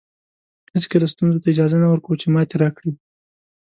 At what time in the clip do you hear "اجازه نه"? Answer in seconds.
1.53-1.87